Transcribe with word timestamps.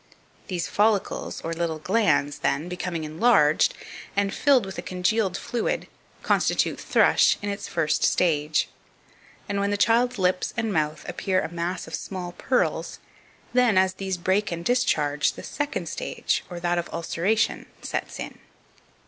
2526. 0.47 0.47
These 0.47 0.75
follicles, 0.75 1.41
or 1.41 1.53
little 1.53 1.77
glands, 1.77 2.39
then, 2.39 2.67
becoming 2.67 3.03
enlarged, 3.03 3.75
and 4.15 4.33
filled 4.33 4.65
with 4.65 4.79
a 4.79 4.81
congealed 4.81 5.37
fluid, 5.37 5.87
constitute 6.23 6.81
thrush 6.81 7.37
in 7.43 7.49
its 7.49 7.67
first 7.67 8.01
stage; 8.03 8.67
and 9.47 9.59
when 9.59 9.69
the 9.69 9.77
child's 9.77 10.17
lips 10.17 10.55
and 10.57 10.73
mouth 10.73 11.05
appear 11.07 11.39
a 11.43 11.51
mass 11.53 11.85
of 11.85 11.93
small 11.93 12.31
pearls, 12.31 12.97
then, 13.53 13.77
as 13.77 13.93
these 13.93 14.17
break 14.17 14.51
and 14.51 14.65
discharge, 14.65 15.33
the 15.33 15.43
second 15.43 15.87
stage, 15.87 16.43
or 16.49 16.59
that 16.59 16.79
of 16.79 16.91
ulceration, 16.91 17.67
sets 17.83 18.19
in. 18.19 18.39